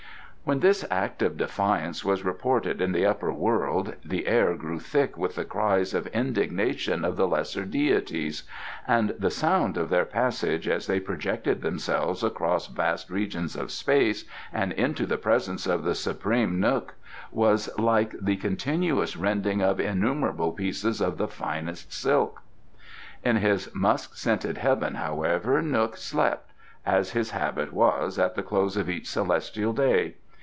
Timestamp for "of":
1.21-1.37, 5.93-6.07, 7.05-7.15, 9.77-9.89, 13.55-13.71, 15.67-15.83, 19.61-19.79, 21.01-21.17, 28.75-28.89